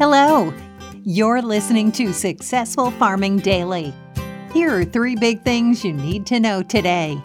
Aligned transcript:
Hello, 0.00 0.50
you're 1.04 1.42
listening 1.42 1.92
to 1.92 2.14
Successful 2.14 2.90
Farming 2.92 3.36
Daily. 3.36 3.92
Here 4.50 4.74
are 4.74 4.82
three 4.82 5.14
big 5.14 5.42
things 5.42 5.84
you 5.84 5.92
need 5.92 6.24
to 6.24 6.40
know 6.40 6.62
today. 6.62 7.20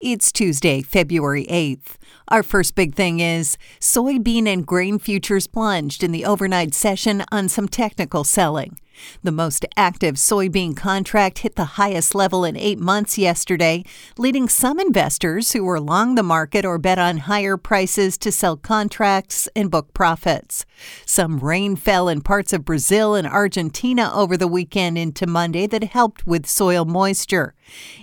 It's 0.00 0.32
Tuesday, 0.32 0.80
February 0.80 1.44
8th. 1.50 1.96
Our 2.28 2.42
first 2.42 2.74
big 2.74 2.94
thing 2.94 3.20
is 3.20 3.58
soybean 3.78 4.46
and 4.46 4.66
grain 4.66 4.98
futures 4.98 5.46
plunged 5.46 6.02
in 6.02 6.12
the 6.12 6.24
overnight 6.24 6.72
session 6.72 7.22
on 7.30 7.50
some 7.50 7.68
technical 7.68 8.24
selling. 8.24 8.78
The 9.22 9.32
most 9.32 9.66
active 9.76 10.16
soybean 10.16 10.76
contract 10.76 11.40
hit 11.40 11.56
the 11.56 11.76
highest 11.76 12.14
level 12.14 12.44
in 12.44 12.56
eight 12.56 12.78
months 12.78 13.18
yesterday, 13.18 13.84
leading 14.16 14.48
some 14.48 14.80
investors 14.80 15.52
who 15.52 15.64
were 15.64 15.80
long 15.80 16.14
the 16.14 16.22
market 16.22 16.64
or 16.64 16.78
bet 16.78 16.98
on 16.98 17.18
higher 17.18 17.56
prices 17.56 18.16
to 18.18 18.32
sell 18.32 18.56
contracts 18.56 19.48
and 19.54 19.70
book 19.70 19.92
profits. 19.94 20.64
Some 21.04 21.38
rain 21.38 21.76
fell 21.76 22.08
in 22.08 22.20
parts 22.20 22.52
of 22.52 22.64
Brazil 22.64 23.14
and 23.14 23.26
Argentina 23.26 24.10
over 24.14 24.36
the 24.36 24.48
weekend 24.48 24.98
into 24.98 25.26
Monday 25.26 25.66
that 25.66 25.84
helped 25.84 26.26
with 26.26 26.46
soil 26.46 26.84
moisture. 26.84 27.54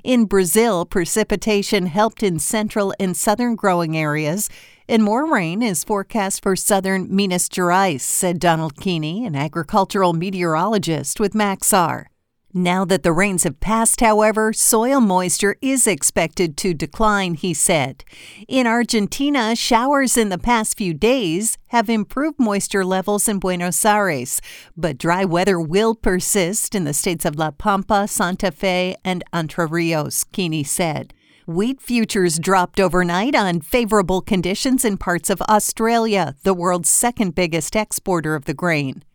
In 0.03 0.25
Brazil, 0.25 0.85
precipitation 0.85 1.87
helped 1.87 2.23
in 2.23 2.39
central 2.39 2.93
and 2.99 3.17
southern 3.17 3.55
growing 3.55 3.97
areas 3.97 4.49
and 4.87 5.03
more 5.03 5.31
rain 5.31 5.61
is 5.61 5.83
forecast 5.83 6.41
for 6.41 6.55
southern 6.55 7.13
Minas 7.13 7.49
Gerais, 7.49 7.99
said 7.99 8.39
Donald 8.39 8.77
Keeney, 8.77 9.25
an 9.25 9.35
agricultural 9.35 10.13
meteorologist 10.13 11.19
with 11.19 11.33
Maxar. 11.33 12.05
Now 12.53 12.85
that 12.85 13.03
the 13.03 13.11
rains 13.11 13.43
have 13.43 13.59
passed, 13.59 13.99
however, 13.99 14.53
soil 14.53 15.01
moisture 15.01 15.57
is 15.61 15.85
expected 15.85 16.55
to 16.57 16.73
decline, 16.73 17.35
he 17.35 17.53
said. 17.53 18.05
In 18.47 18.65
Argentina, 18.65 19.55
showers 19.55 20.17
in 20.17 20.29
the 20.29 20.37
past 20.37 20.77
few 20.77 20.93
days 20.93 21.57
have 21.67 21.89
improved 21.89 22.39
moisture 22.39 22.85
levels 22.85 23.27
in 23.27 23.39
Buenos 23.39 23.83
Aires, 23.85 24.41
but 24.77 24.97
dry 24.97 25.25
weather 25.25 25.59
will 25.59 25.93
persist 25.93 26.73
in 26.73 26.85
the 26.85 26.93
states 26.93 27.25
of 27.25 27.35
La 27.35 27.51
Pampa, 27.51 28.07
Santa 28.07 28.51
Fe, 28.51 28.95
and 29.03 29.23
Entre 29.33 29.67
Rios, 29.67 30.23
Keeney 30.23 30.63
said. 30.63 31.13
Wheat 31.47 31.81
futures 31.81 32.39
dropped 32.39 32.77
overnight 32.77 33.33
on 33.33 33.61
favorable 33.61 34.19
conditions 34.19 34.83
in 34.83 34.97
parts 34.97 35.29
of 35.29 35.41
Australia, 35.43 36.35
the 36.43 36.53
world's 36.53 36.89
second 36.89 37.35
biggest 37.35 37.73
exporter 37.73 38.35
of 38.35 38.43
the 38.43 38.53
grain. 38.53 39.05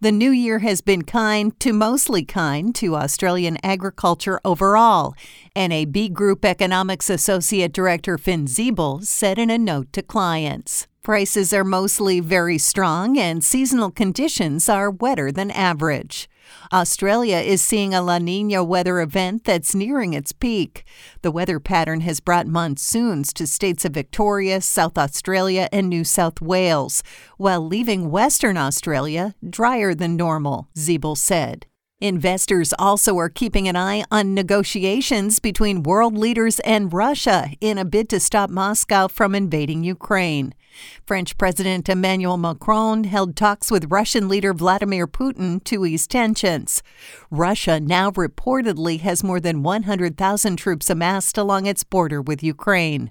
The 0.00 0.10
new 0.10 0.32
year 0.32 0.58
has 0.58 0.80
been 0.80 1.02
kind 1.02 1.58
to 1.60 1.72
mostly 1.72 2.24
kind 2.24 2.74
to 2.74 2.96
Australian 2.96 3.56
agriculture 3.62 4.40
overall, 4.44 5.14
NAB 5.54 6.12
Group 6.12 6.44
Economics 6.44 7.08
Associate 7.08 7.72
Director 7.72 8.18
Finn 8.18 8.46
Ziebell 8.46 9.04
said 9.04 9.38
in 9.38 9.48
a 9.48 9.56
note 9.56 9.92
to 9.92 10.02
clients. 10.02 10.88
Prices 11.04 11.52
are 11.52 11.62
mostly 11.62 12.18
very 12.18 12.58
strong 12.58 13.16
and 13.16 13.44
seasonal 13.44 13.92
conditions 13.92 14.68
are 14.68 14.90
wetter 14.90 15.30
than 15.30 15.52
average. 15.52 16.28
Australia 16.72 17.38
is 17.38 17.62
seeing 17.62 17.94
a 17.94 18.02
La 18.02 18.18
Nina 18.18 18.64
weather 18.64 19.00
event 19.00 19.44
that's 19.44 19.74
nearing 19.74 20.14
its 20.14 20.32
peak. 20.32 20.84
The 21.22 21.30
weather 21.30 21.60
pattern 21.60 22.00
has 22.00 22.20
brought 22.20 22.46
monsoons 22.46 23.32
to 23.34 23.46
states 23.46 23.84
of 23.84 23.92
Victoria, 23.92 24.60
South 24.60 24.98
Australia, 24.98 25.68
and 25.72 25.88
New 25.88 26.04
South 26.04 26.40
Wales, 26.40 27.02
while 27.36 27.66
leaving 27.66 28.10
Western 28.10 28.56
Australia 28.56 29.34
drier 29.48 29.94
than 29.94 30.16
normal, 30.16 30.68
Ziebell 30.76 31.16
said. 31.16 31.66
Investors 32.02 32.74
also 32.78 33.16
are 33.16 33.30
keeping 33.30 33.68
an 33.68 33.74
eye 33.74 34.04
on 34.10 34.34
negotiations 34.34 35.38
between 35.38 35.82
world 35.82 36.14
leaders 36.14 36.60
and 36.60 36.92
Russia 36.92 37.48
in 37.62 37.78
a 37.78 37.86
bid 37.86 38.10
to 38.10 38.20
stop 38.20 38.50
Moscow 38.50 39.08
from 39.08 39.34
invading 39.34 39.82
Ukraine. 39.82 40.52
French 41.06 41.38
President 41.38 41.88
Emmanuel 41.88 42.36
Macron 42.36 43.04
held 43.04 43.34
talks 43.34 43.70
with 43.70 43.90
Russian 43.90 44.28
leader 44.28 44.52
Vladimir 44.52 45.06
Putin 45.06 45.64
to 45.64 45.86
ease 45.86 46.06
tensions. 46.06 46.82
Russia 47.30 47.80
now 47.80 48.10
reportedly 48.10 49.00
has 49.00 49.24
more 49.24 49.40
than 49.40 49.62
100,000 49.62 50.56
troops 50.56 50.90
amassed 50.90 51.38
along 51.38 51.64
its 51.64 51.82
border 51.82 52.20
with 52.20 52.42
Ukraine. 52.42 53.10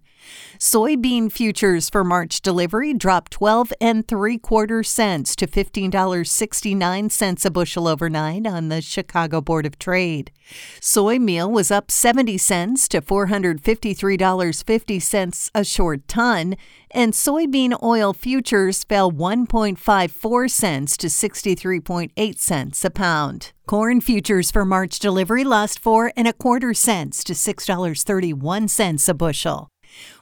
Soybean 0.57 1.31
futures 1.31 1.89
for 1.89 2.03
March 2.03 2.41
delivery 2.41 2.93
dropped 2.93 3.31
12 3.31 3.73
and 3.79 4.07
3 4.07 4.37
quarter 4.39 4.81
cents 4.83 5.35
to 5.35 5.47
$15.69 5.47 7.45
a 7.45 7.51
bushel 7.51 7.87
overnight 7.87 8.47
on 8.47 8.69
the 8.69 8.74
Chicago 8.81 9.41
Board 9.41 9.65
of 9.65 9.79
Trade. 9.79 10.31
Soy 10.79 11.19
meal 11.19 11.51
was 11.51 11.69
up 11.71 11.91
70 11.91 12.37
cents 12.37 12.87
to 12.89 13.01
$453.50 13.01 15.51
a 15.53 15.63
short 15.63 16.07
ton, 16.07 16.55
and 16.91 17.13
soybean 17.13 17.81
oil 17.83 18.13
futures 18.13 18.83
fell 18.83 19.11
1.54 19.11 20.49
cents 20.49 20.97
to 20.97 21.07
63.8 21.07 22.39
cents 22.39 22.85
a 22.85 22.89
pound. 22.89 23.51
Corn 23.65 24.01
futures 24.01 24.51
for 24.51 24.65
March 24.65 24.99
delivery 24.99 25.43
lost 25.43 25.79
four 25.79 26.11
and 26.15 26.27
a 26.27 26.33
quarter 26.33 26.73
cents 26.73 27.23
to 27.23 27.33
$6.31 27.33 29.09
a 29.09 29.13
bushel. 29.13 29.69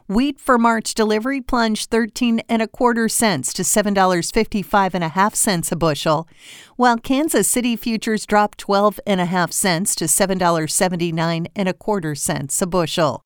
Wheat 0.09 0.37
for 0.37 0.57
March 0.57 0.93
delivery 0.93 1.39
plunged 1.39 1.89
13 1.89 2.41
and 2.49 2.61
a 2.61 2.67
quarter 2.67 3.07
cents 3.07 3.53
to 3.53 3.61
$7.55 3.61 4.93
and 4.93 5.03
a 5.03 5.07
half 5.07 5.33
cents 5.33 5.71
a 5.71 5.77
bushel, 5.77 6.27
while 6.75 6.97
Kansas 6.97 7.47
City 7.47 7.77
futures 7.77 8.25
dropped 8.25 8.57
12 8.57 8.99
and 9.07 9.21
a 9.21 9.25
half 9.25 9.53
cents 9.53 9.95
to 9.95 10.05
$7.79 10.05 11.47
and 11.55 11.69
a 11.69 11.73
quarter 11.73 12.15
cents 12.15 12.61
a 12.61 12.67
bushel. 12.67 13.21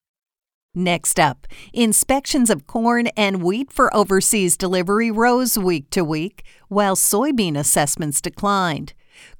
Next 0.75 1.19
up, 1.19 1.47
inspections 1.73 2.51
of 2.51 2.67
corn 2.67 3.07
and 3.17 3.41
wheat 3.41 3.71
for 3.71 3.91
overseas 3.95 4.55
delivery 4.55 5.09
rose 5.09 5.57
week 5.57 5.89
to 5.89 6.03
week, 6.03 6.43
while 6.67 6.95
soybean 6.95 7.57
assessments 7.57 8.21
declined. 8.21 8.93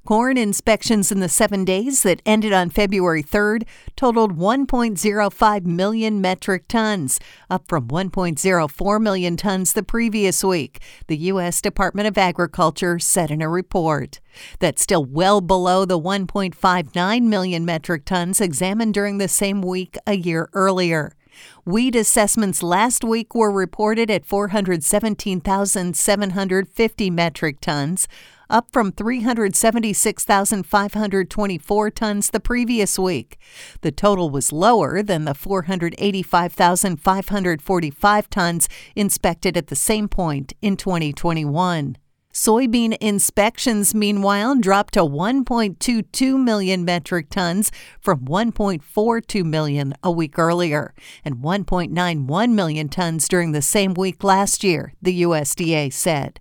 Corn 0.05 0.37
inspections 0.37 1.11
in 1.11 1.19
the 1.19 1.27
seven 1.27 1.65
days 1.65 2.03
that 2.03 2.21
ended 2.25 2.53
on 2.53 2.69
February 2.69 3.21
3rd 3.21 3.63
totaled 3.95 4.37
1.05 4.37 5.65
million 5.65 6.21
metric 6.21 6.67
tons, 6.67 7.19
up 7.49 7.67
from 7.67 7.89
1.04 7.89 9.01
million 9.01 9.35
tons 9.35 9.73
the 9.73 9.83
previous 9.83 10.43
week, 10.43 10.81
the 11.07 11.17
U.S. 11.17 11.61
Department 11.61 12.07
of 12.07 12.17
Agriculture 12.17 12.99
said 12.99 13.31
in 13.31 13.41
a 13.41 13.49
report. 13.49 14.21
That's 14.59 14.81
still 14.81 15.03
well 15.03 15.41
below 15.41 15.83
the 15.83 15.99
1.59 15.99 17.21
million 17.23 17.65
metric 17.65 18.05
tons 18.05 18.39
examined 18.39 18.93
during 18.93 19.17
the 19.17 19.27
same 19.27 19.61
week 19.61 19.97
a 20.07 20.15
year 20.15 20.47
earlier. 20.53 21.17
Wheat 21.65 21.95
assessments 21.95 22.63
last 22.63 23.03
week 23.03 23.35
were 23.35 23.51
reported 23.51 24.09
at 24.09 24.25
417,750 24.25 27.09
metric 27.09 27.57
tons, 27.61 28.07
up 28.49 28.71
from 28.71 28.91
376,524 28.91 31.91
tons 31.91 32.29
the 32.29 32.39
previous 32.39 32.99
week. 32.99 33.37
The 33.81 33.91
total 33.91 34.29
was 34.29 34.51
lower 34.51 35.01
than 35.03 35.25
the 35.25 35.33
485,545 35.33 38.29
tons 38.29 38.69
inspected 38.95 39.57
at 39.57 39.67
the 39.67 39.75
same 39.75 40.07
point 40.07 40.53
in 40.61 40.77
2021. 40.77 41.97
Soybean 42.37 42.95
inspections, 43.01 43.95
meanwhile, 43.95 44.55
dropped 44.55 44.93
to 44.93 44.99
1.22 44.99 46.43
million 46.43 46.85
metric 46.85 47.31
tons 47.31 47.71
from 47.99 48.25
1.42 48.25 49.43
million 49.43 49.95
a 50.03 50.11
week 50.11 50.37
earlier 50.37 50.93
and 51.25 51.37
1.91 51.37 52.51
million 52.51 52.89
tons 52.89 53.27
during 53.27 53.53
the 53.53 53.61
same 53.63 53.95
week 53.95 54.23
last 54.23 54.63
year, 54.63 54.93
the 55.01 55.23
USDA 55.23 55.91
said. 55.91 56.39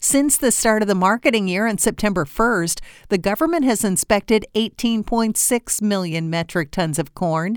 Since 0.00 0.36
the 0.36 0.50
start 0.50 0.82
of 0.82 0.88
the 0.88 0.94
marketing 0.94 1.48
year 1.48 1.66
on 1.66 1.78
September 1.78 2.24
1st, 2.24 2.80
the 3.08 3.18
government 3.18 3.64
has 3.64 3.84
inspected 3.84 4.46
18.6 4.54 5.82
million 5.82 6.30
metric 6.30 6.70
tons 6.70 6.98
of 6.98 7.14
corn, 7.14 7.56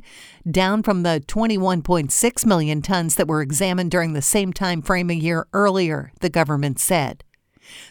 down 0.50 0.84
from 0.84 1.04
the 1.04 1.24
21.6 1.28 2.46
million 2.46 2.82
tons 2.82 3.16
that 3.16 3.28
were 3.28 3.42
examined 3.42 3.92
during 3.92 4.14
the 4.14 4.22
same 4.22 4.54
time 4.54 4.82
frame 4.82 5.10
a 5.10 5.14
year 5.14 5.48
earlier, 5.54 6.12
the 6.22 6.30
government 6.30 6.80
said. 6.80 7.24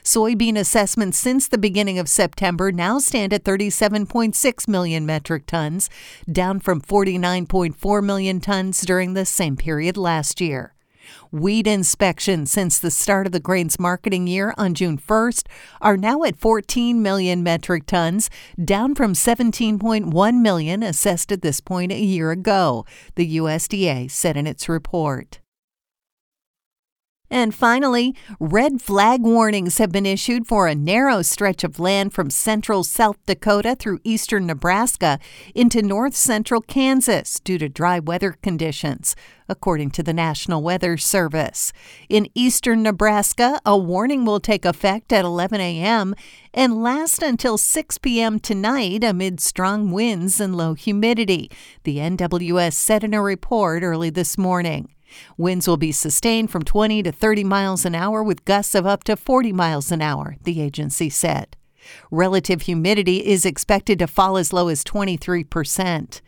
Soybean 0.02 0.58
assessments 0.58 1.18
since 1.18 1.48
the 1.48 1.58
beginning 1.58 1.98
of 1.98 2.08
September 2.08 2.72
now 2.72 2.98
stand 2.98 3.32
at 3.32 3.44
37.6 3.44 4.68
million 4.68 5.06
metric 5.06 5.46
tons, 5.46 5.88
down 6.30 6.60
from 6.60 6.80
49.4 6.80 8.04
million 8.04 8.40
tons 8.40 8.80
during 8.80 9.14
the 9.14 9.24
same 9.24 9.56
period 9.56 9.96
last 9.96 10.40
year. 10.40 10.74
Wheat 11.30 11.66
inspections 11.66 12.50
since 12.52 12.78
the 12.78 12.90
start 12.90 13.26
of 13.26 13.32
the 13.32 13.40
grains 13.40 13.78
marketing 13.78 14.26
year 14.26 14.54
on 14.56 14.74
June 14.74 14.98
1st 14.98 15.46
are 15.80 15.96
now 15.96 16.22
at 16.22 16.36
14 16.36 17.02
million 17.02 17.42
metric 17.42 17.86
tons, 17.86 18.30
down 18.62 18.94
from 18.94 19.12
17.1 19.12 20.40
million 20.40 20.82
assessed 20.82 21.32
at 21.32 21.42
this 21.42 21.60
point 21.60 21.92
a 21.92 21.98
year 21.98 22.30
ago, 22.30 22.84
the 23.14 23.36
USDA 23.36 24.10
said 24.10 24.36
in 24.36 24.46
its 24.46 24.68
report. 24.68 25.40
And 27.30 27.54
finally, 27.54 28.14
red 28.40 28.80
flag 28.80 29.20
warnings 29.20 29.76
have 29.78 29.92
been 29.92 30.06
issued 30.06 30.46
for 30.46 30.66
a 30.66 30.74
narrow 30.74 31.20
stretch 31.20 31.62
of 31.62 31.78
land 31.78 32.14
from 32.14 32.30
central 32.30 32.84
South 32.84 33.18
Dakota 33.26 33.76
through 33.78 34.00
eastern 34.02 34.46
Nebraska 34.46 35.18
into 35.54 35.82
north 35.82 36.16
central 36.16 36.62
Kansas 36.62 37.38
due 37.40 37.58
to 37.58 37.68
dry 37.68 37.98
weather 37.98 38.32
conditions, 38.32 39.14
according 39.46 39.90
to 39.90 40.02
the 40.02 40.14
National 40.14 40.62
Weather 40.62 40.96
Service. 40.96 41.70
In 42.08 42.28
eastern 42.34 42.82
Nebraska, 42.82 43.60
a 43.66 43.76
warning 43.76 44.24
will 44.24 44.40
take 44.40 44.64
effect 44.64 45.12
at 45.12 45.26
11 45.26 45.60
a.m. 45.60 46.14
and 46.54 46.82
last 46.82 47.22
until 47.22 47.58
6 47.58 47.98
p.m. 47.98 48.40
tonight 48.40 49.04
amid 49.04 49.38
strong 49.40 49.90
winds 49.90 50.40
and 50.40 50.56
low 50.56 50.72
humidity, 50.72 51.50
the 51.84 51.98
NWS 51.98 52.72
said 52.72 53.04
in 53.04 53.12
a 53.12 53.20
report 53.20 53.82
early 53.82 54.08
this 54.08 54.38
morning. 54.38 54.88
Winds 55.36 55.66
will 55.66 55.76
be 55.76 55.92
sustained 55.92 56.50
from 56.50 56.62
20 56.62 57.02
to 57.02 57.12
30 57.12 57.44
miles 57.44 57.84
an 57.84 57.94
hour 57.94 58.22
with 58.22 58.44
gusts 58.44 58.74
of 58.74 58.86
up 58.86 59.04
to 59.04 59.16
40 59.16 59.52
miles 59.52 59.90
an 59.92 60.02
hour, 60.02 60.36
the 60.42 60.60
agency 60.60 61.10
said. 61.10 61.56
Relative 62.10 62.62
humidity 62.62 63.26
is 63.26 63.46
expected 63.46 63.98
to 63.98 64.06
fall 64.06 64.36
as 64.36 64.52
low 64.52 64.68
as 64.68 64.84
23%. 64.84 66.20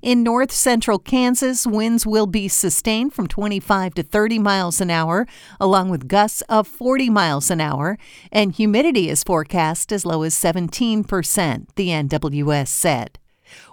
In 0.00 0.22
north 0.22 0.50
central 0.50 0.98
Kansas, 0.98 1.66
winds 1.66 2.06
will 2.06 2.26
be 2.26 2.48
sustained 2.48 3.12
from 3.12 3.26
25 3.26 3.94
to 3.94 4.02
30 4.02 4.38
miles 4.38 4.80
an 4.80 4.90
hour, 4.90 5.26
along 5.60 5.90
with 5.90 6.08
gusts 6.08 6.42
of 6.48 6.66
40 6.66 7.10
miles 7.10 7.50
an 7.50 7.60
hour, 7.60 7.98
and 8.32 8.52
humidity 8.52 9.10
is 9.10 9.22
forecast 9.24 9.92
as 9.92 10.06
low 10.06 10.22
as 10.22 10.34
17%, 10.34 11.66
the 11.76 11.88
NWS 11.88 12.68
said. 12.68 13.18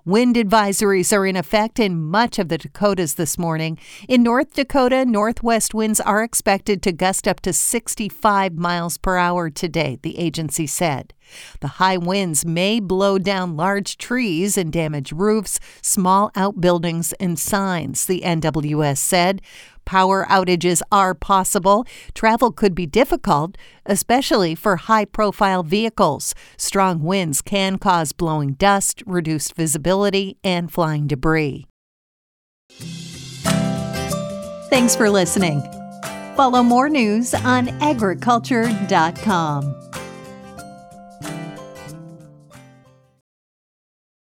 Wind 0.07 0.35
advisories 0.35 1.11
are 1.11 1.25
in 1.25 1.35
effect 1.35 1.79
in 1.79 1.99
much 1.99 2.37
of 2.37 2.47
the 2.47 2.59
Dakotas 2.59 3.15
this 3.15 3.39
morning. 3.39 3.79
In 4.07 4.21
North 4.21 4.53
Dakota, 4.53 5.03
northwest 5.03 5.73
winds 5.73 5.99
are 5.99 6.21
expected 6.21 6.83
to 6.83 6.91
gust 6.91 7.27
up 7.27 7.39
to 7.39 7.51
65 7.51 8.53
miles 8.53 8.99
per 8.99 9.17
hour 9.17 9.49
today, 9.49 9.97
the 10.03 10.19
agency 10.19 10.67
said. 10.67 11.11
The 11.59 11.79
high 11.79 11.97
winds 11.97 12.45
may 12.45 12.79
blow 12.79 13.17
down 13.17 13.57
large 13.57 13.97
trees 13.97 14.59
and 14.59 14.71
damage 14.71 15.11
roofs, 15.11 15.59
small 15.81 16.29
outbuildings, 16.35 17.13
and 17.13 17.39
signs, 17.39 18.05
the 18.05 18.21
NWS 18.21 18.99
said. 18.99 19.41
Power 19.85 20.25
outages 20.29 20.81
are 20.91 21.13
possible. 21.13 21.85
Travel 22.15 22.51
could 22.51 22.73
be 22.73 22.87
difficult, 22.87 23.55
especially 23.85 24.55
for 24.55 24.77
high 24.77 25.05
profile 25.05 25.61
vehicles. 25.61 26.33
Strong 26.57 27.03
winds 27.03 27.41
can 27.43 27.77
cause 27.77 28.11
blowing 28.11 28.53
dust, 28.53 29.03
reduced 29.05 29.53
and 30.43 30.71
flying 30.71 31.07
debris. 31.07 31.65
Thanks 34.69 34.95
for 34.95 35.09
listening. 35.09 35.61
Follow 36.35 36.61
more 36.63 36.89
news 36.89 37.33
on 37.33 37.69
agriculture.com. 37.81 39.75